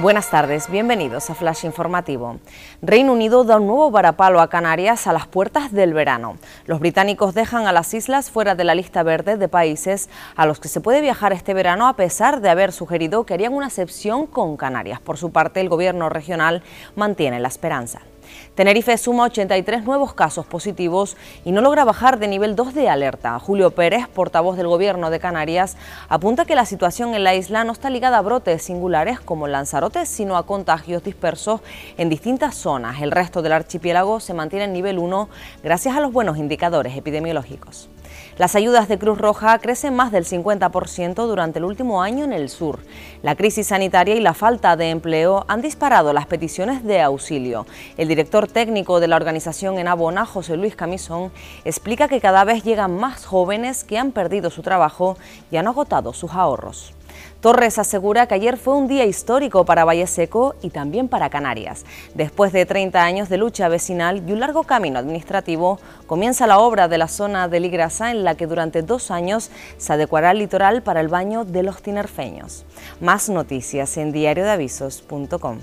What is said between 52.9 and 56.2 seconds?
más jóvenes que han perdido su trabajo y han agotado